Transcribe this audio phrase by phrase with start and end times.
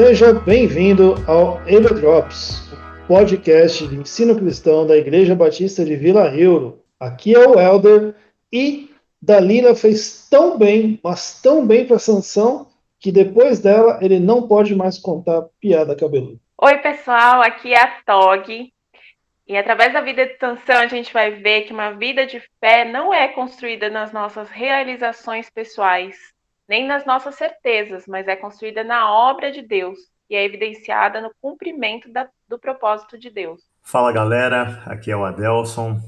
[0.00, 2.70] Seja bem-vindo ao Eva Drops,
[3.08, 6.84] podcast de ensino cristão da Igreja Batista de Vila Euro.
[7.00, 8.14] Aqui é o Elder
[8.52, 12.68] e Dalila fez tão bem, mas tão bem para Sansão,
[13.00, 16.38] que depois dela ele não pode mais contar piada cabeluda.
[16.62, 18.72] Oi, pessoal, aqui é a Tog.
[19.48, 22.84] E através da vida de Sansão, a gente vai ver que uma vida de fé
[22.84, 26.14] não é construída nas nossas realizações pessoais,
[26.68, 31.30] nem nas nossas certezas, mas é construída na obra de Deus e é evidenciada no
[31.40, 33.62] cumprimento da, do propósito de Deus.
[33.82, 35.98] Fala galera, aqui é o Adelson.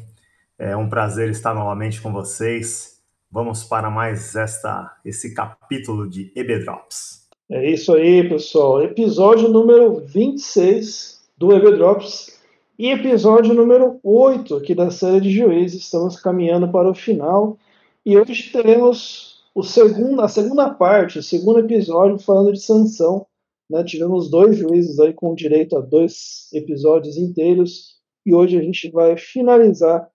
[0.58, 3.00] É um prazer estar novamente com vocês.
[3.30, 7.26] Vamos para mais esta esse capítulo de Ebedrops.
[7.50, 8.82] É isso aí, pessoal.
[8.82, 12.38] Episódio número 26 do Ebedrops
[12.78, 15.84] e episódio número 8 aqui da série de juízes.
[15.84, 17.56] Estamos caminhando para o final
[18.04, 23.26] e hoje teremos o segundo, a segunda parte, o segundo episódio falando de sanção.
[23.68, 23.84] Né?
[23.84, 29.18] Tivemos dois juízes aí com direito a dois episódios inteiros e hoje a gente vai
[29.18, 30.08] finalizar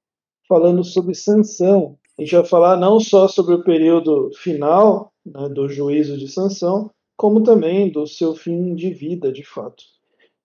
[0.49, 1.95] falando sobre sanção.
[2.17, 6.89] A gente vai falar não só sobre o período final né, do juízo de sanção,
[7.15, 9.83] como também do seu fim de vida, de fato.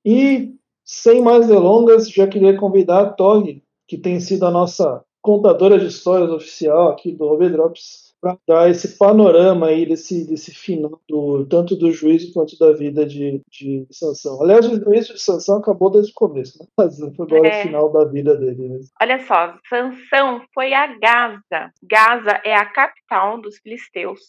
[0.05, 5.79] E sem mais delongas, já queria convidar a Tog, que tem sido a nossa contadora
[5.79, 11.47] de histórias oficial aqui do Obedrops, para dar esse panorama aí desse, desse final, do,
[11.47, 14.43] tanto do juízo quanto da vida de, de Sansão.
[14.43, 16.67] Aliás, o juízo de Sansão acabou desde o começo, né?
[16.77, 17.61] Mas foi agora é.
[17.61, 18.69] o final da vida dele.
[18.69, 18.81] Né?
[19.01, 21.73] Olha só, Sansão foi a Gaza.
[21.83, 24.21] Gaza é a capital dos filisteus.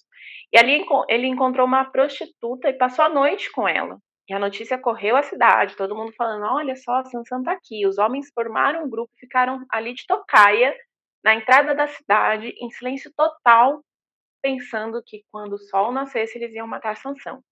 [0.54, 3.98] E ali ele encontrou uma prostituta e passou a noite com ela.
[4.30, 7.86] E a notícia correu à cidade, todo mundo falando: olha só, Sansão tá aqui.
[7.86, 10.74] Os homens formaram um grupo, ficaram ali de tocaia
[11.24, 13.82] na entrada da cidade, em silêncio total,
[14.42, 17.44] pensando que quando o sol nascesse eles iam matar Sansão.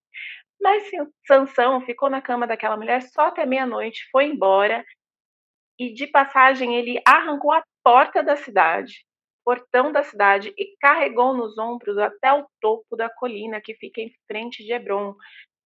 [0.61, 0.89] Mas
[1.25, 4.83] Sansão ficou na cama daquela mulher só até meia-noite, foi embora
[5.79, 9.05] e de passagem ele arrancou a porta da cidade,
[9.45, 14.11] portão da cidade e carregou nos ombros até o topo da colina que fica em
[14.27, 15.15] frente de Hebron.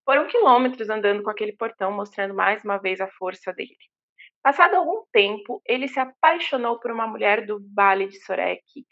[0.05, 3.75] Foram quilômetros andando com aquele portão, mostrando mais uma vez a força dele.
[4.43, 8.85] Passado algum tempo, ele se apaixonou por uma mulher do Vale de Sorek,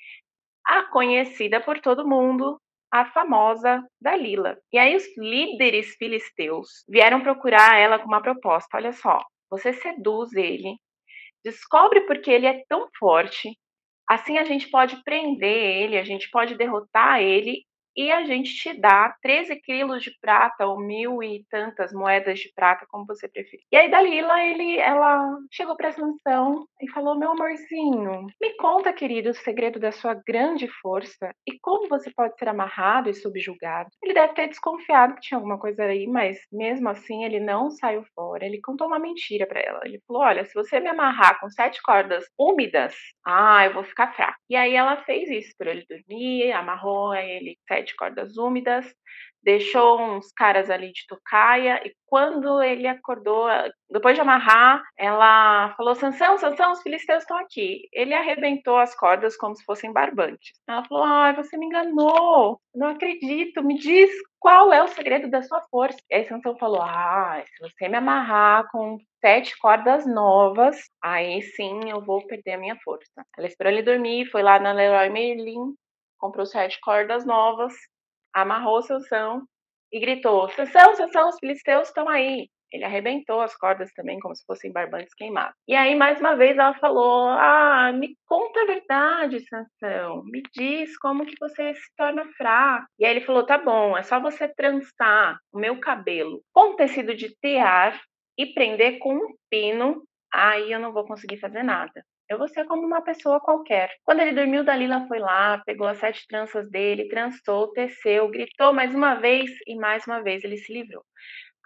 [0.65, 2.59] a conhecida por todo mundo,
[2.91, 4.57] a famosa Dalila.
[4.71, 8.77] E aí os líderes filisteus vieram procurar ela com uma proposta.
[8.77, 10.75] Olha só, você seduz ele,
[11.43, 13.49] descobre porque ele é tão forte,
[14.09, 17.63] assim a gente pode prender ele, a gente pode derrotar ele
[17.95, 22.51] e a gente te dá 13 quilos de prata ou mil e tantas moedas de
[22.55, 23.65] prata, como você preferir.
[23.71, 29.29] E aí Dalila, ele, ela chegou para Sansão e falou, meu amorzinho, me conta, querido,
[29.29, 33.89] o segredo da sua grande força e como você pode ser amarrado e subjugado.
[34.01, 38.03] Ele deve ter desconfiado que tinha alguma coisa aí, mas mesmo assim ele não saiu
[38.15, 38.45] fora.
[38.45, 39.81] Ele contou uma mentira para ela.
[39.83, 44.13] Ele falou, olha, se você me amarrar com sete cordas úmidas, ah, eu vou ficar
[44.13, 44.37] fraco.
[44.49, 48.85] E aí ela fez isso para ele dormir, amarrou ele sete de cordas úmidas,
[49.43, 53.47] deixou uns caras ali de tocaia e quando ele acordou,
[53.89, 57.87] depois de amarrar, ela falou: Sansão, Sansão, os filisteus estão aqui.
[57.93, 60.51] Ele arrebentou as cordas como se fossem barbantes.
[60.67, 64.09] Ela falou: Ai, você me enganou, não acredito, me diz
[64.39, 65.97] qual é o segredo da sua força.
[66.09, 71.89] E aí Sansão falou: Ah, se você me amarrar com sete cordas novas, aí sim
[71.89, 73.25] eu vou perder a minha força.
[73.37, 75.75] Ela esperou ele dormir, foi lá na Leroy Merlin,
[76.21, 77.73] comprou sete cordas novas,
[78.33, 79.41] amarrou Sansão
[79.91, 82.47] e gritou: Sansão, Sansão, os filisteus estão aí.
[82.71, 85.53] Ele arrebentou as cordas também, como se fossem barbantes queimados.
[85.67, 90.23] E aí, mais uma vez, ela falou: Ah, me conta a verdade, Sansão.
[90.23, 92.85] Me diz como que você se torna fraco.
[92.97, 97.13] E aí ele falou: Tá bom, é só você trançar o meu cabelo com tecido
[97.13, 97.99] de tear
[98.37, 100.03] e prender com um pino.
[100.33, 102.01] Aí eu não vou conseguir fazer nada.
[102.31, 103.91] Eu vou ser como uma pessoa qualquer.
[104.05, 108.95] Quando ele dormiu, Dalila foi lá, pegou as sete tranças dele, trançou, teceu, gritou mais
[108.95, 111.03] uma vez e mais uma vez ele se livrou.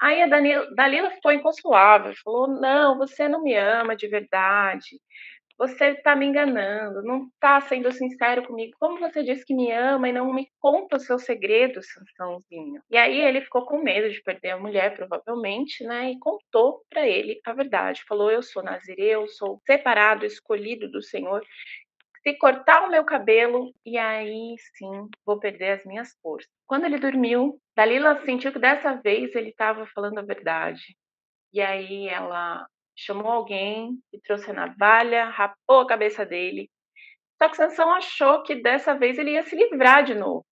[0.02, 5.00] Aí a Danila, Dalila ficou inconsolável, falou: Não, você não me ama de verdade
[5.58, 8.76] você está me enganando, não está sendo sincero comigo.
[8.80, 12.82] Como você disse que me ama e não me conta os seus segredos, Sansãozinho?
[12.90, 16.12] E aí ele ficou com medo de perder a mulher, provavelmente, né?
[16.12, 18.04] E contou para ele a verdade.
[18.08, 21.42] Falou: Eu sou nazireu, sou separado, escolhido do Senhor.
[22.22, 26.50] Se cortar o meu cabelo, e aí sim vou perder as minhas forças.
[26.66, 30.98] Quando ele dormiu, Dalila sentiu que dessa vez ele estava falando a verdade.
[31.54, 36.70] E aí ela chamou alguém e trouxe a navalha, rapou a cabeça dele.
[37.42, 40.46] Só que Sansão achou que dessa vez ele ia se livrar de novo.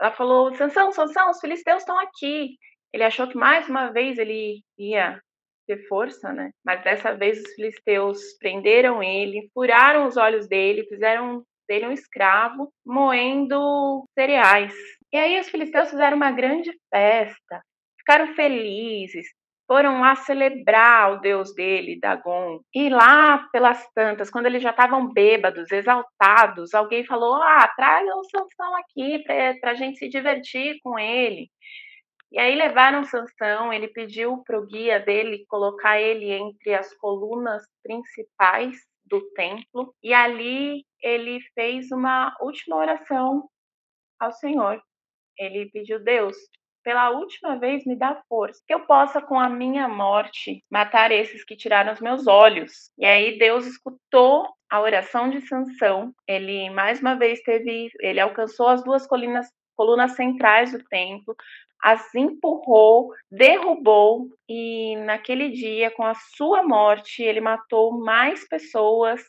[0.00, 2.56] Ela falou: Sansão, Sansão, os filisteus estão aqui.
[2.92, 5.20] Ele achou que mais uma vez ele ia
[5.66, 6.50] ter força, né?
[6.64, 12.72] Mas dessa vez os filisteus prenderam ele, furaram os olhos dele, fizeram dele um escravo,
[12.84, 14.72] moendo cereais.
[15.12, 17.62] E aí os filisteus fizeram uma grande festa,
[17.98, 19.26] ficaram felizes,
[19.66, 22.60] foram lá celebrar o deus dele, Dagon.
[22.74, 28.24] E lá pelas tantas, quando eles já estavam bêbados, exaltados, alguém falou: Ah, traga o
[28.24, 31.50] Sansão aqui para a gente se divertir com ele.
[32.32, 37.62] E aí levaram Sansão, ele pediu para o guia dele colocar ele entre as colunas
[37.82, 43.48] principais do templo, e ali ele fez uma última oração
[44.20, 44.80] ao Senhor.
[45.38, 46.36] Ele pediu: Deus,
[46.86, 51.42] pela última vez me dá força, que eu possa com a minha morte matar esses
[51.42, 52.92] que tiraram os meus olhos.
[52.96, 56.14] E aí Deus escutou a oração de Sansão.
[56.28, 61.34] Ele mais uma vez teve, ele alcançou as duas colinas, colunas centrais do templo,
[61.82, 69.20] as empurrou, derrubou e naquele dia, com a sua morte, ele matou mais pessoas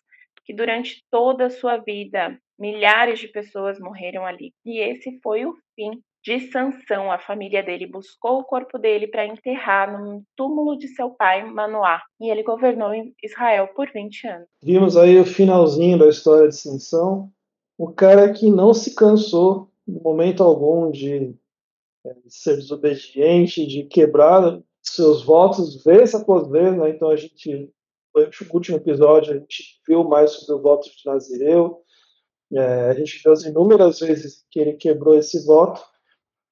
[0.45, 4.53] que durante toda a sua vida milhares de pessoas morreram ali.
[4.63, 9.25] E esse foi o fim de Sansão, a família dele buscou o corpo dele para
[9.25, 12.91] enterrar no túmulo de seu pai, Manoá, e ele governou
[13.23, 14.47] Israel por 20 anos.
[14.61, 17.31] Vimos aí o finalzinho da história de Sansão,
[17.77, 21.33] o cara que não se cansou em momento algum de,
[22.03, 26.89] de ser desobediente, de quebrar seus votos vez após vez, né?
[26.89, 27.71] Então a gente,
[28.13, 31.81] no último episódio, a gente viu mais sobre o voto de Nazireu,
[32.51, 35.81] é, a gente viu as inúmeras vezes que ele quebrou esse voto,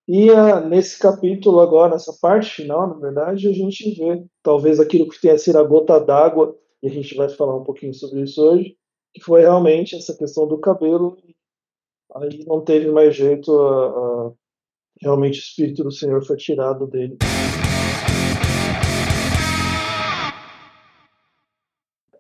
[0.08, 5.10] e uh, nesse capítulo agora, nessa parte final, na verdade, a gente vê talvez aquilo
[5.10, 8.40] que tenha sido a gota d'água, e a gente vai falar um pouquinho sobre isso
[8.40, 8.78] hoje,
[9.14, 11.18] que foi realmente essa questão do cabelo.
[12.16, 14.38] Aí não teve mais jeito, uh, uh,
[15.02, 17.18] realmente o Espírito do Senhor foi tirado dele.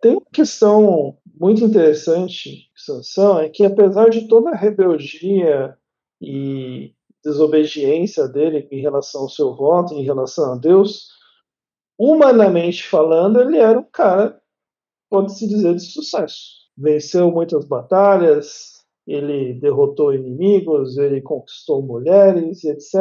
[0.01, 5.77] Tem uma questão muito interessante, Sansão, é que apesar de toda a rebeldia
[6.19, 6.95] e
[7.25, 11.09] desobediência dele em relação ao seu voto, em relação a Deus,
[11.97, 14.39] humanamente falando, ele era um cara,
[15.09, 16.65] pode-se dizer, de sucesso.
[16.77, 22.93] Venceu muitas batalhas, ele derrotou inimigos, ele conquistou mulheres, etc.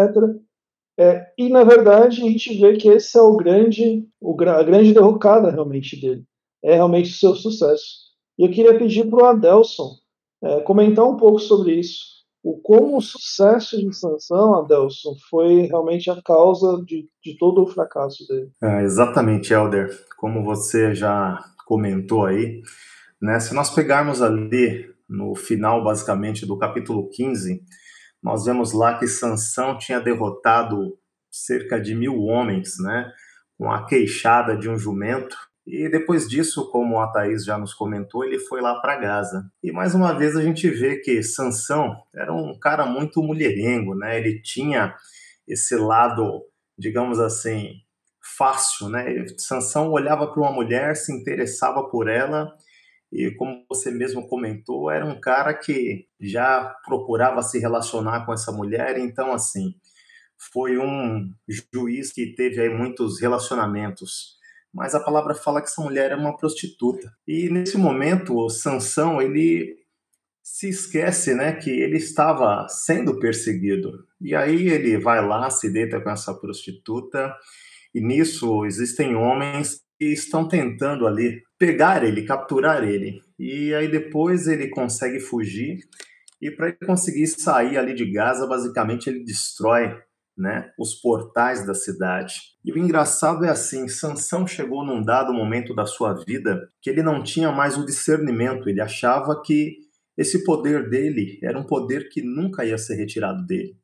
[0.99, 4.95] É, e na verdade a gente vê que esse é o grande, o, a grande
[4.95, 6.25] derrocada realmente dele,
[6.63, 8.05] é realmente o seu sucesso.
[8.39, 9.97] E eu queria pedir para o Adelson
[10.43, 12.14] é, comentar um pouco sobre isso
[12.45, 17.67] o como o sucesso de Sansão, Adelson, foi realmente a causa de, de todo o
[17.67, 18.51] fracasso dele.
[18.63, 19.91] É, exatamente, Helder.
[20.19, 22.61] Como você já comentou aí,
[23.21, 27.63] né, se nós pegarmos ali no final, basicamente, do capítulo 15,
[28.23, 30.99] nós vemos lá que Sansão tinha derrotado
[31.31, 33.11] cerca de mil homens, né,
[33.57, 35.35] com a queixada de um jumento,
[35.67, 39.51] e depois disso, como a Thaís já nos comentou, ele foi lá para Gaza.
[39.63, 44.19] E mais uma vez a gente vê que Sansão era um cara muito mulherengo, né?
[44.19, 44.95] Ele tinha
[45.49, 46.45] esse lado,
[46.79, 47.77] digamos assim,
[48.37, 49.25] fácil, né?
[49.39, 52.55] Sansão olhava para uma mulher, se interessava por ela
[53.15, 58.51] e como você mesmo comentou, era um cara que já procurava se relacionar com essa
[58.51, 59.73] mulher, então assim,
[60.53, 61.31] foi um
[61.73, 64.37] juiz que teve aí muitos relacionamentos
[64.75, 67.09] mas a palavra fala que essa mulher é uma prostituta.
[67.27, 69.77] E nesse momento, o Sansão, ele
[70.43, 74.05] se esquece, né, que ele estava sendo perseguido.
[74.21, 77.35] E aí ele vai lá, se deita com essa prostituta,
[77.95, 83.21] e nisso existem homens que estão tentando ali pegar ele, capturar ele.
[83.39, 85.79] E aí depois ele consegue fugir,
[86.43, 89.97] e para ele conseguir sair ali de Gaza, basicamente ele destrói
[90.37, 92.35] né, os portais da cidade.
[92.65, 97.03] E o engraçado é assim, Sansão chegou num dado momento da sua vida que ele
[97.03, 99.79] não tinha mais o discernimento, ele achava que
[100.17, 103.77] esse poder dele era um poder que nunca ia ser retirado dele.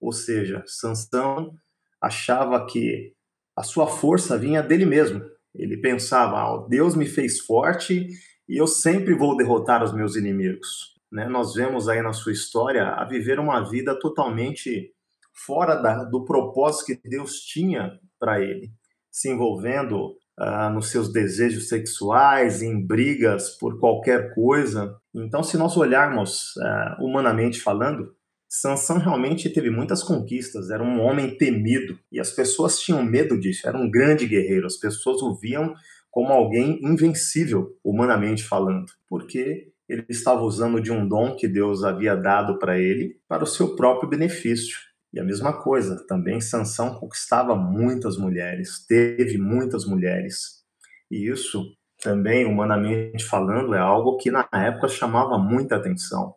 [0.00, 1.54] Ou seja, Sansão
[2.00, 3.12] achava que
[3.56, 5.22] a sua força vinha dele mesmo.
[5.54, 8.08] Ele pensava, ah, Deus me fez forte
[8.48, 10.92] e eu sempre vou derrotar os meus inimigos.
[11.10, 11.28] Né?
[11.28, 14.92] Nós vemos aí na sua história a viver uma vida totalmente
[15.32, 18.70] fora da, do propósito que Deus tinha para ele,
[19.10, 24.96] se envolvendo uh, nos seus desejos sexuais, em brigas por qualquer coisa.
[25.14, 28.14] Então, se nós olharmos uh, humanamente falando,
[28.48, 33.66] Sansão realmente teve muitas conquistas, era um homem temido e as pessoas tinham medo disso,
[33.66, 35.72] era um grande guerreiro, as pessoas o viam
[36.10, 42.14] como alguém invencível, humanamente falando, porque ele estava usando de um dom que Deus havia
[42.14, 44.76] dado para ele para o seu próprio benefício.
[45.12, 50.62] E a mesma coisa, também Sansão conquistava muitas mulheres, teve muitas mulheres.
[51.10, 56.34] E isso também, humanamente falando, é algo que na época chamava muita atenção.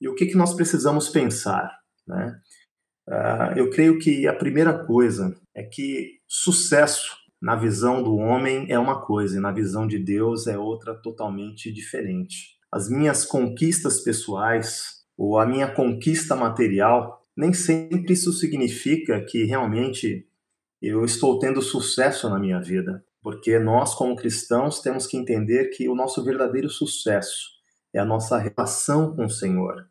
[0.00, 1.70] E o que, que nós precisamos pensar?
[2.06, 2.38] Né?
[3.08, 8.78] Uh, eu creio que a primeira coisa é que sucesso na visão do homem é
[8.78, 12.56] uma coisa e na visão de Deus é outra totalmente diferente.
[12.72, 20.26] As minhas conquistas pessoais ou a minha conquista material, nem sempre isso significa que realmente
[20.80, 25.88] eu estou tendo sucesso na minha vida, porque nós, como cristãos, temos que entender que
[25.88, 27.50] o nosso verdadeiro sucesso
[27.92, 29.88] é a nossa relação com o Senhor,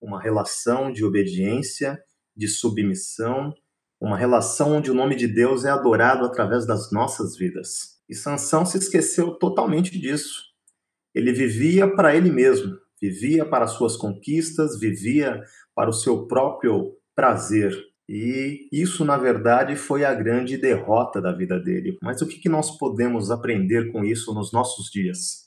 [0.00, 2.00] uma relação de obediência,
[2.36, 3.54] de submissão,
[4.00, 7.94] uma relação onde o nome de Deus é adorado através das nossas vidas.
[8.08, 10.42] E Sansão se esqueceu totalmente disso.
[11.14, 15.42] Ele vivia para ele mesmo, vivia para suas conquistas, vivia
[15.74, 17.72] para o seu próprio prazer.
[18.08, 21.98] E isso, na verdade, foi a grande derrota da vida dele.
[22.02, 25.44] Mas o que nós podemos aprender com isso nos nossos dias?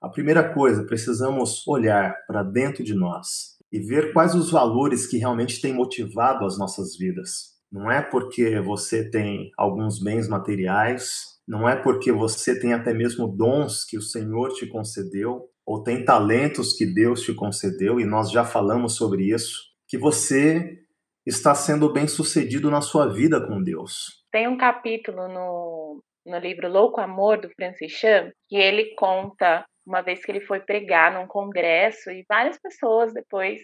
[0.00, 5.18] A primeira coisa, precisamos olhar para dentro de nós e ver quais os valores que
[5.18, 7.50] realmente têm motivado as nossas vidas.
[7.70, 13.28] Não é porque você tem alguns bens materiais, não é porque você tem até mesmo
[13.28, 18.30] dons que o Senhor te concedeu, ou tem talentos que Deus te concedeu, e nós
[18.30, 20.78] já falamos sobre isso, que você
[21.26, 24.24] está sendo bem sucedido na sua vida com Deus.
[24.32, 30.02] Tem um capítulo no, no livro Louco Amor, do Francis Chan, que ele conta uma
[30.02, 33.60] vez que ele foi pregar num congresso e várias pessoas depois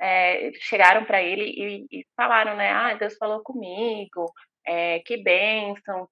[0.00, 2.70] é, chegaram para ele e, e, falaram, né?
[2.70, 4.32] Ah, Deus falou comigo,
[4.66, 6.08] é, que bênção,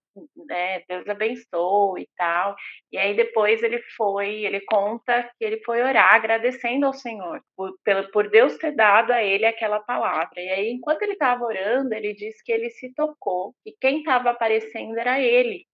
[0.47, 0.81] né?
[0.89, 2.55] Deus abençoou e tal.
[2.93, 7.73] E aí depois ele foi, ele conta que ele foi orar agradecendo ao Senhor por,
[8.13, 10.41] por Deus ter dado a ele aquela palavra.
[10.41, 14.31] E aí, enquanto ele estava orando, ele disse que ele se tocou e quem estava
[14.31, 15.67] aparecendo era ele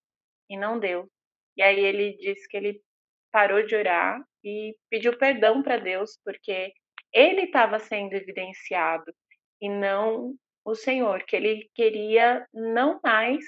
[0.49, 1.09] e não Deus.
[1.57, 2.81] E aí ele disse que ele
[3.33, 6.73] parou de orar e pediu perdão para Deus, porque
[7.13, 9.13] ele estava sendo evidenciado
[9.61, 13.45] e não o Senhor, que ele queria não mais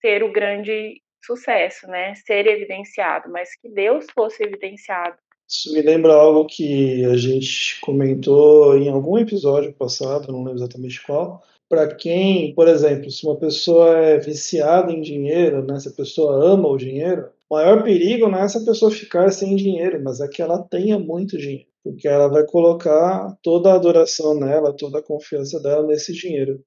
[0.00, 2.14] ser o grande sucesso, né?
[2.14, 5.16] Ser evidenciado, mas que Deus fosse evidenciado.
[5.48, 11.02] Isso me lembra algo que a gente comentou em algum episódio passado, não lembro exatamente
[11.02, 11.42] qual.
[11.68, 16.52] Para quem, por exemplo, se uma pessoa é viciada em dinheiro, né, se a pessoa
[16.52, 20.28] ama o dinheiro, o maior perigo não é essa pessoa ficar sem dinheiro, mas é
[20.28, 25.02] que ela tenha muito dinheiro, porque ela vai colocar toda a adoração nela, toda a
[25.02, 26.62] confiança dela nesse dinheiro.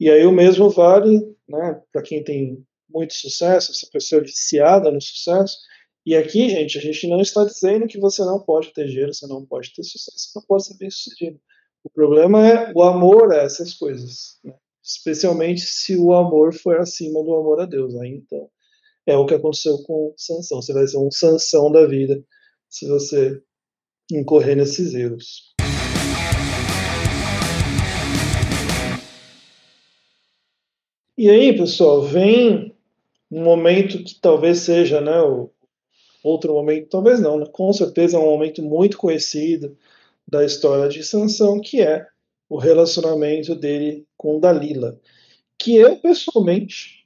[0.00, 5.00] E aí o mesmo vale né, para quem tem muito sucesso, essa pessoa viciada no
[5.00, 5.56] sucesso.
[6.06, 9.26] E aqui, gente, a gente não está dizendo que você não pode ter dinheiro, você
[9.26, 11.40] não pode ter sucesso, você não pode ser bem sucedido.
[11.82, 14.54] O problema é o amor a essas coisas, né?
[14.82, 17.94] especialmente se o amor for acima do amor a Deus.
[17.96, 18.48] Aí então
[19.06, 20.60] é o que aconteceu com Sansão.
[20.60, 22.22] Você vai ser um Sansão da vida
[22.68, 23.40] se você
[24.10, 25.53] incorrer nesses erros.
[31.16, 32.74] E aí, pessoal, vem
[33.30, 35.12] um momento que talvez seja, né,
[36.22, 39.76] outro momento, talvez não, né, com certeza é um momento muito conhecido
[40.26, 42.06] da história de Sansão, que é
[42.48, 44.98] o relacionamento dele com Dalila,
[45.58, 47.04] que eu pessoalmente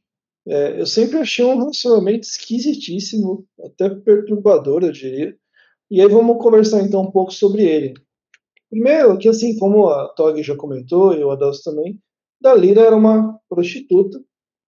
[0.49, 5.37] é, eu sempre achei um relacionamento esquisitíssimo, até perturbador, eu diria.
[5.91, 7.95] E aí vamos conversar então um pouco sobre ele.
[8.71, 12.01] Primeiro, que assim como a Tog já comentou, e o Adalso também,
[12.41, 14.21] Dalila era uma prostituta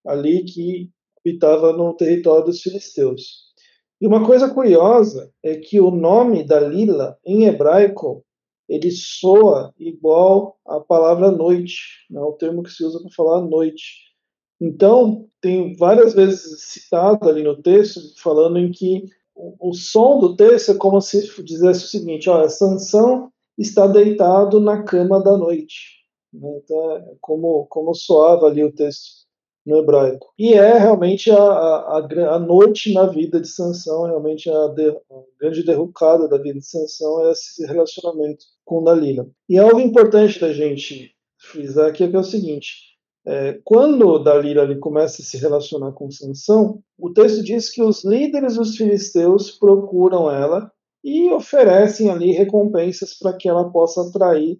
[0.05, 3.51] ali que habitava no território dos filisteus.
[3.99, 8.25] E uma coisa curiosa é que o nome Dalila, em hebraico,
[8.67, 14.11] ele soa igual à palavra noite, né, o termo que se usa para falar noite.
[14.59, 19.03] Então, tem várias vezes citado ali no texto, falando em que
[19.35, 24.83] o, som do texto é como se dissesse o seguinte: olha, Sansão está deitado na
[24.83, 26.00] cama da noite.
[26.33, 26.61] Né?
[26.63, 29.21] Então, é como, como soava ali o texto
[29.65, 30.33] no hebraico.
[30.37, 35.23] E é realmente a, a, a noite na vida de Sansão, realmente a, de, a
[35.39, 39.27] grande derrocada da vida de Sansão é esse relacionamento com Dalila.
[39.47, 42.91] E algo importante da gente frisar aqui é, que é o seguinte:
[43.25, 48.03] é, quando Dalila ali começa a se relacionar com Sansão, o texto diz que os
[48.03, 50.71] líderes dos filisteus procuram ela
[51.03, 54.59] e oferecem ali recompensas para que ela possa atrair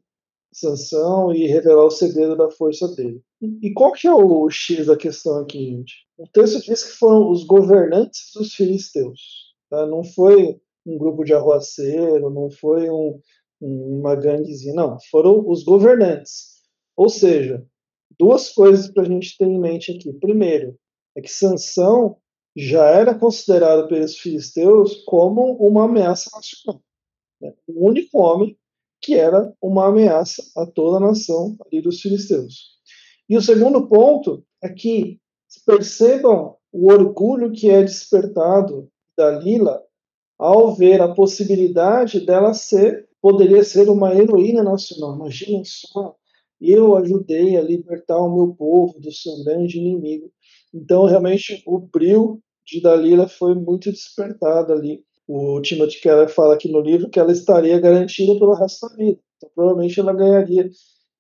[0.54, 3.22] Sansão e revelar o segredo da força dele.
[3.62, 5.94] E qual que é o X da questão aqui, gente?
[6.18, 9.54] O texto diz que foram os governantes dos filisteus.
[9.70, 9.86] Tá?
[9.86, 13.20] Não foi um grupo de arruaceiro, não foi um,
[13.62, 14.98] uma ganguezinha, não.
[15.10, 16.62] Foram os governantes.
[16.96, 17.66] Ou seja,
[18.20, 20.12] duas coisas para a gente ter em mente aqui.
[20.14, 20.78] Primeiro,
[21.16, 22.18] é que Sansão
[22.56, 26.82] já era considerado pelos filisteus como uma ameaça nacional.
[27.40, 27.54] Né?
[27.68, 28.58] O único homem
[29.02, 32.80] que era uma ameaça a toda a nação ali dos filisteus.
[33.28, 35.20] E o segundo ponto é que
[35.66, 39.82] percebam o orgulho que é despertado da Lila
[40.38, 45.16] ao ver a possibilidade dela ser, poderia ser uma heroína nacional.
[45.16, 46.16] Imaginem só,
[46.60, 50.32] eu ajudei a libertar o meu povo do seu grande inimigo.
[50.74, 55.04] Então, realmente, o brilho de Dalila foi muito despertado ali.
[55.34, 59.18] O Timothy Keller fala aqui no livro que ela estaria garantida pelo resto da vida.
[59.38, 60.70] Então, provavelmente ela ganharia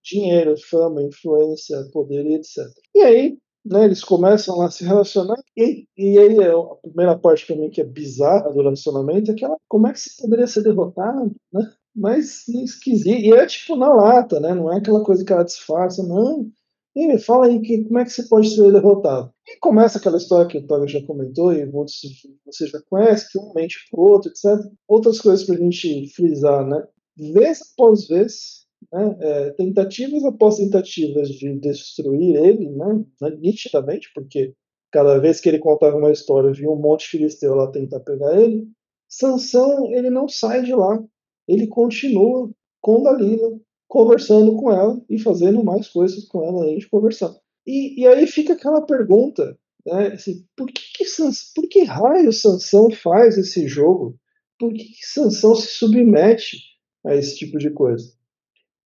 [0.03, 2.57] dinheiro, fama, influência, poder e etc.
[2.93, 7.47] E aí, né, eles começam a se relacionar, e, e aí é a primeira parte
[7.47, 10.47] para mim que é bizarra do relacionamento é que ela, como é que se poderia
[10.47, 11.71] ser derrotado, né?
[11.95, 14.53] Mas esquisito, e é tipo na lata, né?
[14.53, 16.51] Não é aquela coisa que ela disfarça, não.
[16.95, 19.31] E me fala aí que, como é que você pode ser derrotado.
[19.47, 22.01] E começa aquela história que o Toga já comentou, e muitos
[22.45, 24.59] você já conhece, que um mente pro outro, etc.
[24.87, 26.85] Outras coisas para a gente frisar, né?
[27.17, 34.53] Vez após vez, né, é, tentativas após tentativas de destruir ele, né, né, nitidamente, porque
[34.91, 38.39] cada vez que ele contava uma história, via um monte de filisteu lá tentar pegar
[38.39, 38.67] ele.
[39.07, 41.01] Sansão, ele não sai de lá.
[41.47, 42.49] Ele continua
[42.81, 43.57] com Dalila,
[43.91, 47.35] conversando com ela e fazendo mais coisas com ela além de conversar.
[47.67, 52.31] E, e aí fica aquela pergunta, né, assim, por que, que, Sans, por que raio
[52.31, 54.17] Sansão faz esse jogo?
[54.57, 56.57] Por que, que Sansão se submete
[57.05, 58.13] a esse tipo de coisa?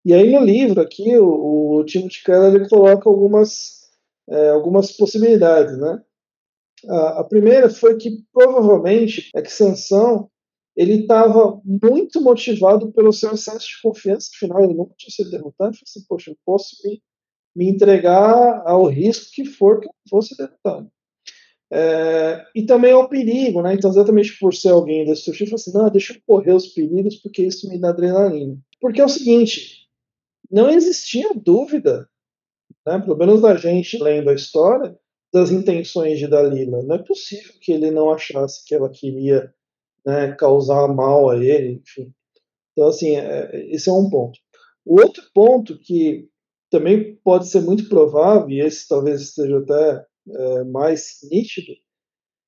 [0.06, 3.90] E aí no livro aqui, o, o Timothy Keller ele coloca algumas,
[4.26, 6.02] é, algumas possibilidades, né?
[6.88, 10.30] A, a, primeira foi que provavelmente é que Sansão
[10.76, 15.70] ele estava muito motivado pelo seu excesso de confiança, afinal ele nunca tinha sido derrotado,
[15.70, 17.02] ele falou assim, poxa, eu posso me,
[17.54, 20.90] me entregar ao risco que for que eu fosse derrotado.
[21.72, 23.74] É, e também ao perigo, né?
[23.74, 27.42] Então, exatamente por ser alguém destrutivo, falei assim, não, deixa eu correr os perigos porque
[27.42, 28.56] isso me dá adrenalina.
[28.80, 29.88] Porque é o seguinte,
[30.50, 32.08] não existia dúvida,
[32.86, 34.96] né, pelo menos da gente lendo a história,
[35.32, 36.82] das intenções de Dalila.
[36.84, 39.52] Não é possível que ele não achasse que ela queria
[40.04, 42.12] né, causar mal a ele, enfim.
[42.72, 44.38] Então, assim, é, esse é um ponto.
[44.84, 46.28] O outro ponto que
[46.70, 51.72] também pode ser muito provável, e esse talvez esteja até é, mais nítido,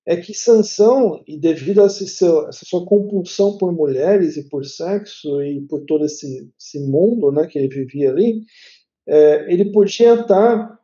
[0.05, 5.43] é que Sansão, e devido a seu, essa sua compulsão por mulheres e por sexo
[5.43, 8.45] e por todo esse, esse mundo né, que ele vivia ali,
[9.07, 10.79] é, ele podia estar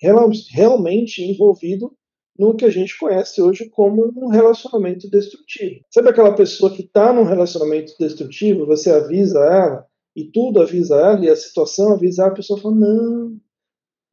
[0.00, 1.94] real, realmente envolvido
[2.38, 5.84] no que a gente conhece hoje como um relacionamento destrutivo.
[5.90, 11.24] Sabe aquela pessoa que está num relacionamento destrutivo, você avisa ela, e tudo avisa ela,
[11.24, 13.36] e a situação avisa a pessoa fala, não,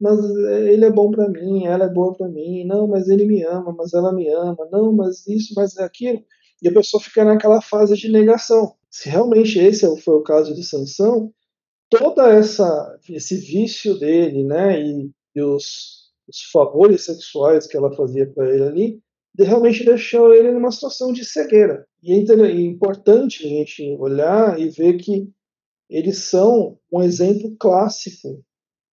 [0.00, 0.18] mas
[0.66, 3.72] ele é bom para mim, ela é boa para mim, não, mas ele me ama,
[3.72, 6.24] mas ela me ama, não, mas isso, mas aquilo.
[6.60, 8.74] E a pessoa fica naquela fase de negação.
[8.90, 11.32] Se realmente esse foi o caso de Sansão,
[11.88, 16.01] toda essa esse vício dele, né, e, e os,
[16.32, 19.00] os, favores sexuais que ela fazia para ele ali,
[19.34, 21.86] de realmente deixou ele numa situação de cegueira.
[22.02, 25.28] E é, é importante a gente olhar e ver que
[25.88, 28.42] eles são um exemplo clássico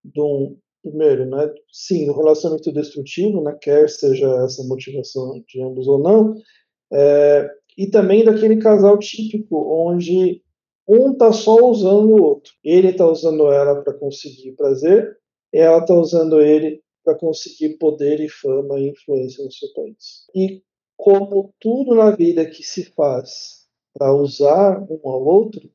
[0.03, 5.87] de um, primeiro, né, sim, o relacionamento destrutivo, né, quer seja essa motivação de ambos
[5.87, 6.35] ou não,
[6.91, 10.41] é, e também daquele casal típico onde
[10.87, 12.51] um tá só usando o outro.
[12.63, 15.15] Ele tá usando ela para conseguir prazer,
[15.53, 20.27] ela tá usando ele para conseguir poder e fama e influência no seu país.
[20.35, 20.61] E
[20.95, 25.71] como tudo na vida que se faz para usar um ao outro,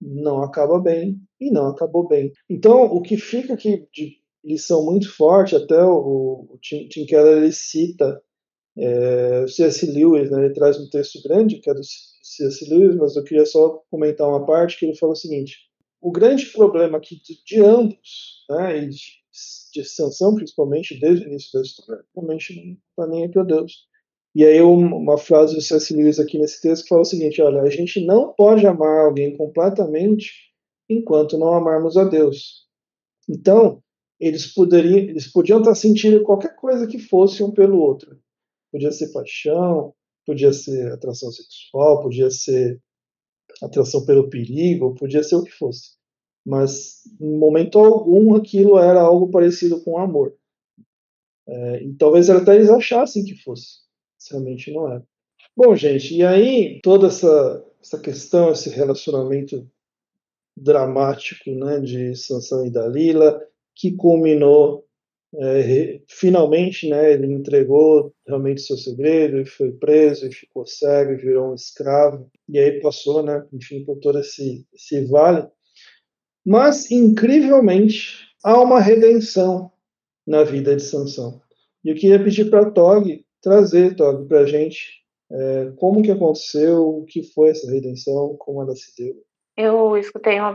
[0.00, 2.32] não acaba bem e não acabou bem.
[2.50, 7.52] Então, o que fica aqui de lição muito forte, até o, Tim, Tim, Keller ele
[7.52, 8.20] cita
[8.76, 9.86] é, o C.S.
[9.86, 12.68] Lewis, né, ele traz um texto grande que é do C.S.
[12.68, 15.56] Lewis, mas eu queria só comentar uma parte que ele fala o seguinte:
[16.00, 18.98] o grande problema aqui de, de ambos, né, e de,
[19.82, 23.86] de principalmente desde o início da história, realmente não está nem para Deus.
[24.34, 25.94] E aí uma frase do C.S.
[25.94, 29.36] Lewis aqui nesse texto que fala o seguinte: olha, a gente não pode amar alguém
[29.36, 30.30] completamente
[30.88, 32.66] enquanto não amarmos a Deus.
[33.28, 33.82] Então,
[34.20, 38.18] eles poderiam, eles podiam estar sentindo qualquer coisa que fosse um pelo outro.
[38.70, 39.94] Podia ser paixão,
[40.26, 42.80] podia ser atração sexual, podia ser
[43.62, 45.95] atração pelo perigo, podia ser o que fosse.
[46.46, 50.32] Mas, em momento algum, aquilo era algo parecido com amor.
[51.48, 53.80] É, e talvez até eles achassem que fosse.
[54.30, 55.04] Realmente não era.
[55.56, 59.68] Bom, gente, e aí toda essa, essa questão, esse relacionamento
[60.56, 63.42] dramático né, de Sansão e Dalila,
[63.74, 64.86] que culminou
[65.34, 71.16] é, finalmente, né, ele entregou realmente seu segredo e foi preso e ficou cego e
[71.16, 75.46] virou um escravo e aí passou, né, enfim, por todo esse, esse vale.
[76.46, 79.72] Mas incrivelmente há uma redenção
[80.24, 81.42] na vida de Sansão.
[81.84, 86.98] E eu queria pedir para Tog trazer, Tog, para a gente é, como que aconteceu,
[86.98, 89.14] o que foi essa redenção, como ela se deu.
[89.56, 90.54] Eu escutei uma,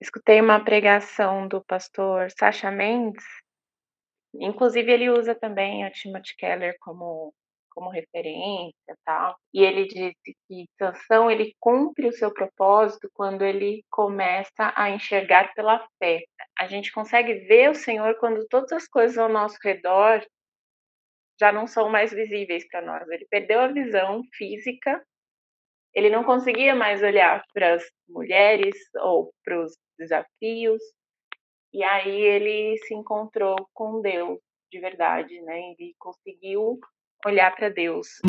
[0.00, 3.24] escutei uma pregação do pastor Sacha Mendes,
[4.34, 7.32] inclusive ele usa também o Timothy Keller como
[7.74, 9.36] como referência tal.
[9.52, 15.52] E ele disse que Sansão ele cumpre o seu propósito quando ele começa a enxergar
[15.54, 16.24] pela fé.
[16.58, 20.24] A gente consegue ver o Senhor quando todas as coisas ao nosso redor
[21.40, 23.08] já não são mais visíveis para nós.
[23.08, 25.04] Ele perdeu a visão física,
[25.92, 30.80] ele não conseguia mais olhar para as mulheres ou para os desafios,
[31.72, 34.38] e aí ele se encontrou com Deus
[34.70, 35.72] de verdade, né?
[35.78, 36.78] Ele conseguiu
[37.26, 38.20] olhar para Deus.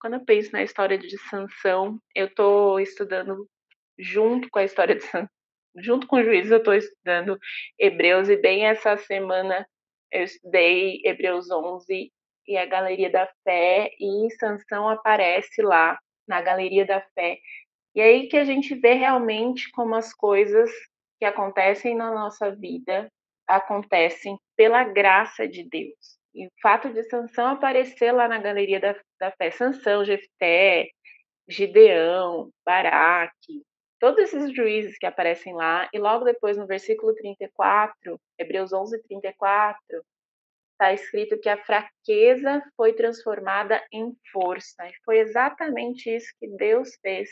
[0.00, 3.48] Quando eu penso na história de Sansão, eu estou estudando
[3.98, 5.28] junto com a história de Sansão
[5.78, 7.38] junto com o juiz, eu estou estudando
[7.78, 9.66] Hebreus, e bem essa semana
[10.10, 12.12] eu estudei Hebreus 11
[12.48, 17.38] e a Galeria da Fé, e Sansão aparece lá na Galeria da Fé.
[17.94, 20.70] E aí que a gente vê realmente como as coisas
[21.18, 23.10] que acontecem na nossa vida
[23.46, 26.18] acontecem pela graça de Deus.
[26.34, 30.88] E o fato de Sansão aparecer lá na Galeria da, da Fé, Sansão, Jefté,
[31.48, 33.62] Gideão, Baraque,
[33.98, 39.80] todos esses juízes que aparecem lá, e logo depois no versículo 34, Hebreus 11, 34,
[40.72, 44.86] está escrito que a fraqueza foi transformada em força.
[44.86, 47.30] E foi exatamente isso que Deus fez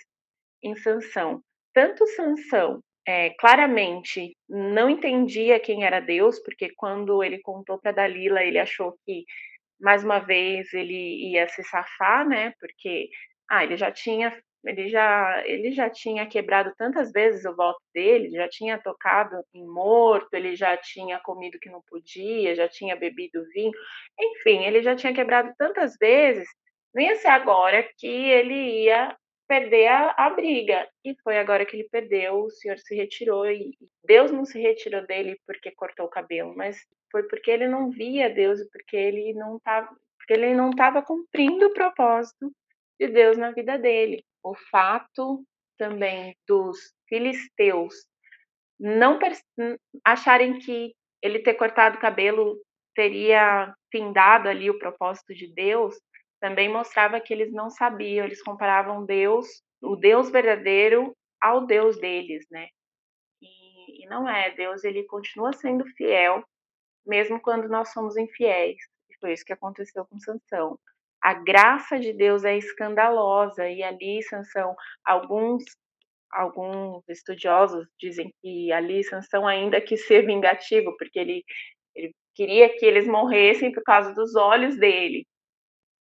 [0.62, 1.42] em Sansão.
[1.74, 8.42] Tanto Sansão é, claramente não entendia quem era Deus, porque quando ele contou para Dalila,
[8.42, 9.24] ele achou que
[9.80, 12.54] mais uma vez ele ia se safar, né?
[12.60, 13.08] Porque
[13.50, 14.32] ah, ele já tinha
[14.66, 19.66] ele já, ele já tinha quebrado tantas vezes o voto dele, já tinha tocado em
[19.66, 23.72] morto, ele já tinha comido que não podia, já tinha bebido vinho,
[24.18, 26.48] enfim, ele já tinha quebrado tantas vezes,
[26.94, 29.14] não ia ser agora que ele ia
[29.46, 30.88] perder a, a briga.
[31.04, 35.06] E foi agora que ele perdeu, o Senhor se retirou e Deus não se retirou
[35.06, 36.78] dele porque cortou o cabelo, mas
[37.10, 41.02] foi porque ele não via Deus e porque ele não estava porque ele não estava
[41.02, 42.50] cumprindo o propósito
[42.98, 45.44] de Deus na vida dele o fato
[45.78, 47.94] também dos filisteus
[48.78, 49.18] não
[50.04, 52.60] acharem que ele ter cortado o cabelo
[52.94, 55.98] teria findado ali o propósito de Deus,
[56.44, 59.46] também mostrava que eles não sabiam, eles comparavam Deus,
[59.80, 62.68] o Deus verdadeiro, ao Deus deles, né?
[63.40, 66.44] E, e não é, Deus ele continua sendo fiel,
[67.06, 68.76] mesmo quando nós somos infiéis.
[69.08, 70.78] E foi isso que aconteceu com Sansão
[71.22, 75.64] a graça de Deus é escandalosa e ali Sansão alguns
[76.30, 81.42] alguns estudiosos dizem que ali Sansão ainda quis ser vingativo porque ele,
[81.94, 85.24] ele queria que eles morressem por causa dos olhos dele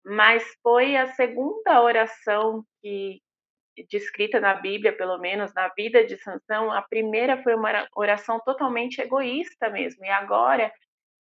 [0.05, 3.21] mas foi a segunda oração que
[3.89, 8.99] descrita na Bíblia, pelo menos na vida de Sansão, a primeira foi uma oração totalmente
[8.99, 10.71] egoísta mesmo, e agora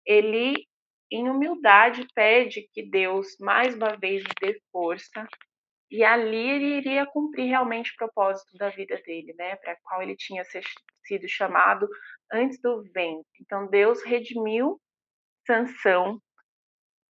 [0.05, 0.65] ele
[1.11, 5.25] em humildade, pede que Deus mais uma vez lhe dê força
[5.89, 10.17] e ali ele iria cumprir realmente o propósito da vida dele, né, para qual ele
[10.17, 11.87] tinha sido chamado
[12.31, 13.25] antes do vento.
[13.39, 14.81] Então Deus redimiu
[15.45, 16.21] Sansão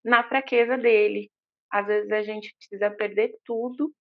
[0.04, 1.30] na fraqueza dele.
[1.70, 3.92] Às vezes a gente precisa perder tudo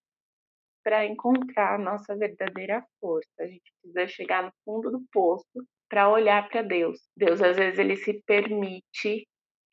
[0.83, 3.29] para encontrar a nossa verdadeira força.
[3.39, 6.99] A gente precisa chegar no fundo do poço para olhar para Deus.
[7.17, 9.27] Deus às vezes ele se permite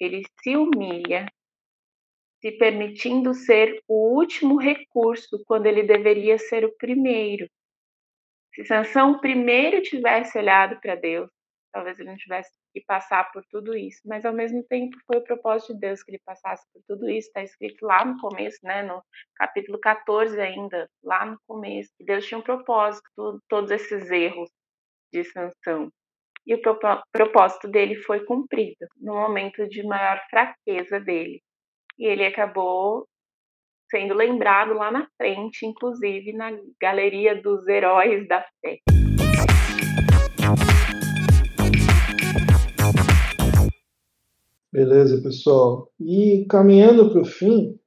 [0.05, 1.27] ele se humilha,
[2.41, 7.47] se permitindo ser o último recurso quando ele deveria ser o primeiro.
[8.53, 11.31] Se Sansão primeiro tivesse olhado para Deus,
[11.73, 15.25] talvez ele não tivesse que passar por tudo isso, mas ao mesmo tempo foi o
[15.25, 18.83] propósito de Deus que ele passasse por tudo isso, está escrito lá no começo, né,
[18.83, 19.03] no
[19.37, 24.51] capítulo 14 ainda, lá no começo, que Deus tinha um propósito, todos esses erros
[25.13, 25.91] de Sansão
[26.47, 26.61] e o
[27.13, 31.41] propósito dele foi cumprido no momento de maior fraqueza dele.
[31.99, 33.07] E ele acabou
[33.91, 38.79] sendo lembrado lá na frente, inclusive na galeria dos heróis da fé.
[44.73, 45.91] Beleza, pessoal.
[46.01, 47.79] E caminhando para o fim,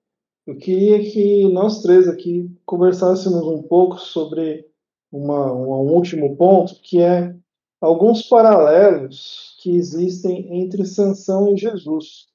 [0.46, 4.64] eu queria que nós três aqui conversássemos um pouco sobre
[5.12, 7.36] uma, um último ponto, que é
[7.82, 12.28] alguns paralelos que existem entre Sansão e Jesus.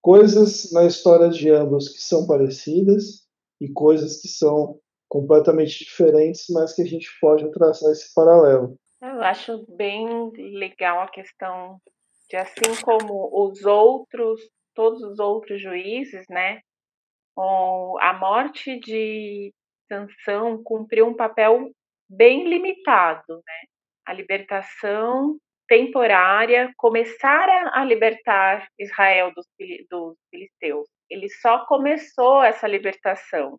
[0.00, 3.26] Coisas na história de ambos que são parecidas
[3.60, 4.78] e coisas que são
[5.10, 8.76] completamente diferentes, mas que a gente pode traçar esse paralelo.
[9.02, 11.78] Eu acho bem legal a questão
[12.36, 14.40] assim como os outros,
[14.74, 16.60] todos os outros juízes, né?
[18.00, 19.52] A morte de
[19.88, 21.70] Sansão cumpriu um papel
[22.08, 23.62] bem limitado, né?
[24.06, 25.38] A libertação
[25.68, 29.46] temporária, começar a libertar Israel dos,
[29.88, 30.88] dos filisteus.
[31.08, 33.56] Ele só começou essa libertação,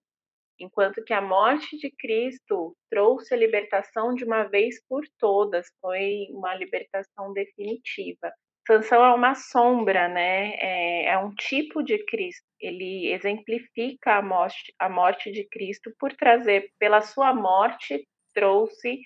[0.60, 6.28] enquanto que a morte de Cristo trouxe a libertação de uma vez por todas, foi
[6.32, 8.32] uma libertação definitiva.
[8.72, 10.54] Sansão é uma sombra, né?
[10.56, 12.46] É, é, um tipo de Cristo.
[12.60, 19.02] Ele exemplifica a morte, a morte de Cristo por trazer, pela sua morte, trouxe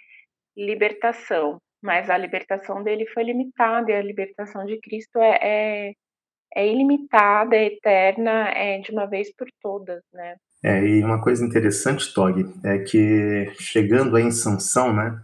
[0.55, 1.59] libertação.
[1.81, 5.93] Mas a libertação dele foi limitada e a libertação de Cristo é, é,
[6.55, 10.35] é ilimitada, é eterna, é de uma vez por todas, né?
[10.63, 15.21] É, e uma coisa interessante, Tog, é que chegando aí em Sansão, né,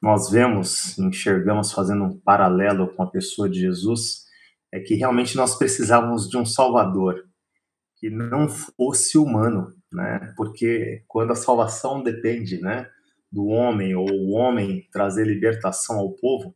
[0.00, 4.26] nós vemos, enxergamos fazendo um paralelo com a pessoa de Jesus,
[4.72, 7.24] é que realmente nós precisávamos de um Salvador
[7.96, 10.32] que não fosse humano, né?
[10.36, 12.88] Porque quando a salvação depende, né,
[13.30, 16.54] do homem ou o homem trazer libertação ao povo,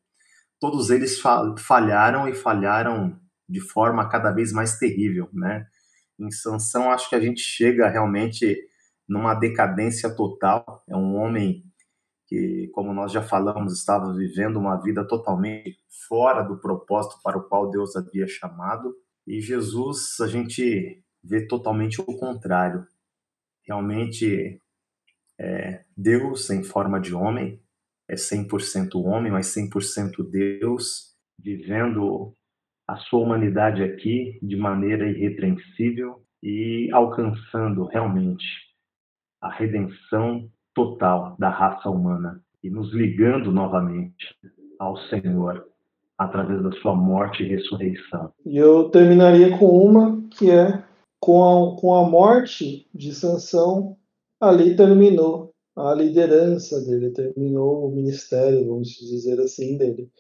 [0.61, 1.21] todos eles
[1.59, 5.67] falharam e falharam de forma cada vez mais terrível, né?
[6.19, 8.57] Em Sansão, acho que a gente chega realmente
[9.09, 10.85] numa decadência total.
[10.89, 11.65] É um homem
[12.33, 17.43] que, como nós já falamos, estava vivendo uma vida totalmente fora do propósito para o
[17.43, 18.97] qual Deus havia chamado.
[19.27, 22.87] E Jesus, a gente vê totalmente o contrário.
[23.67, 24.59] Realmente,
[25.39, 27.61] é, Deus em forma de homem,
[28.09, 32.35] é 100% homem, mas 100% Deus, vivendo
[32.89, 38.47] a sua humanidade aqui de maneira irrepreensível e alcançando realmente
[39.39, 44.37] a redenção total da raça humana e nos ligando novamente
[44.79, 45.67] ao Senhor
[46.17, 48.33] através da sua morte e ressurreição.
[48.45, 50.83] E eu terminaria com uma que é
[51.21, 53.97] com a, com a morte de Sansão,
[54.41, 60.11] ali terminou a liderança dele, terminou o ministério, vamos dizer assim, dele.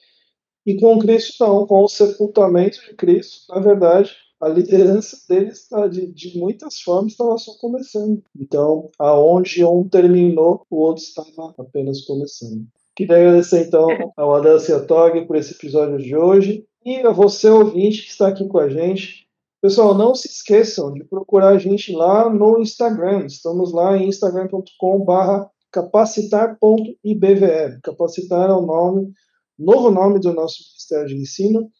[0.65, 5.87] E com Cristo não, com o sepultamento de Cristo, na verdade, a liderança dele está
[5.87, 8.21] de, de muitas formas estava só começando.
[8.37, 12.67] Então, aonde um terminou, o outro estava apenas começando.
[12.97, 18.03] Queria agradecer então ao Adelcia Tog por esse episódio de hoje e a você ouvinte
[18.03, 19.29] que está aqui com a gente.
[19.63, 23.27] Pessoal, não se esqueçam de procurar a gente lá no Instagram.
[23.27, 27.79] Estamos lá em instagram.com/barra capacitar.ibvr.
[27.81, 29.13] Capacitar é o nome
[29.59, 31.71] novo nome do nosso Ministério de Ensino,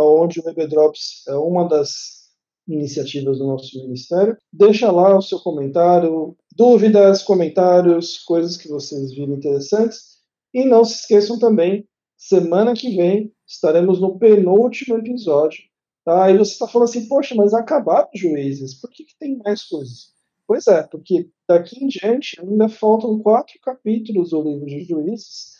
[0.00, 2.22] onde o BBDrops é uma das
[2.66, 4.36] iniciativas do nosso ministério.
[4.52, 10.12] Deixa lá o seu comentário, dúvidas, comentários, coisas que vocês viram interessantes.
[10.54, 15.58] E não se esqueçam também, semana que vem estaremos no penúltimo episódio.
[16.04, 16.30] Tá?
[16.30, 19.62] E você está falando assim, poxa, mas acabaram os juízes, por que, que tem mais
[19.64, 20.12] coisas?
[20.46, 25.52] Pois é, porque daqui em diante ainda faltam quatro capítulos do livro de juízes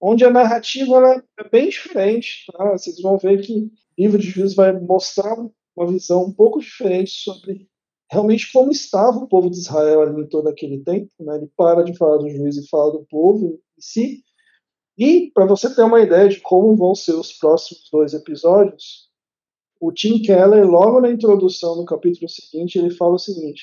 [0.00, 2.44] onde a narrativa é bem diferente.
[2.52, 2.72] Tá?
[2.72, 5.36] Vocês vão ver que o livro de Juízes vai mostrar
[5.76, 7.68] uma visão um pouco diferente sobre
[8.10, 11.10] realmente como estava o povo de Israel ali em todo aquele tempo.
[11.20, 11.36] Né?
[11.36, 14.24] Ele para de falar do juiz e fala do povo em si.
[14.98, 19.10] E, para você ter uma ideia de como vão ser os próximos dois episódios,
[19.78, 23.62] o Tim Keller, logo na introdução, no capítulo seguinte, ele fala o seguinte: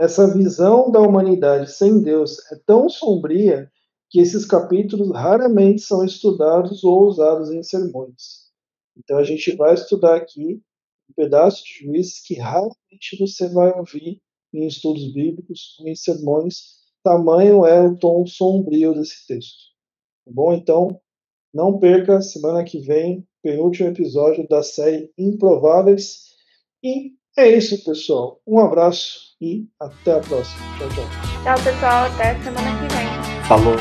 [0.00, 3.70] essa visão da humanidade sem Deus é tão sombria
[4.16, 8.46] que esses capítulos raramente são estudados ou usados em sermões.
[8.96, 10.54] Então a gente vai estudar aqui
[11.10, 14.18] um pedaço de juízes que raramente você vai ouvir
[14.54, 19.58] em estudos bíblicos em sermões, tamanho é o tom sombrio desse texto.
[20.24, 20.54] Tá bom?
[20.54, 20.98] Então,
[21.52, 26.22] não perca semana que vem, penúltimo episódio da série Improváveis.
[26.82, 28.40] E é isso, pessoal.
[28.46, 30.62] Um abraço e até a próxima.
[30.78, 31.04] Tchau, tchau.
[31.42, 32.06] Tchau, pessoal.
[32.06, 32.95] Até semana que vem.
[33.48, 33.76] Falou?